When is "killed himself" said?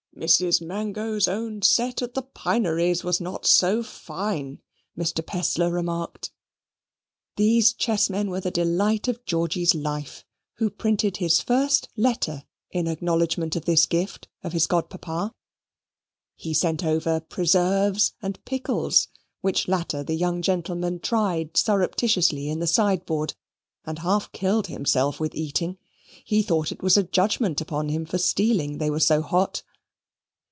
24.33-25.19